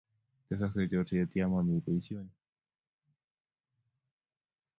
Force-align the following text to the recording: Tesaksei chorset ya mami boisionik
Tesaksei 0.47 0.87
chorset 0.91 1.31
ya 1.39 1.45
mami 1.51 1.75
boisionik 1.85 2.37